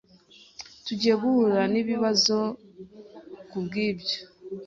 [0.85, 2.37] Tugiye guhura nibibazo
[3.49, 4.19] kubwibyo.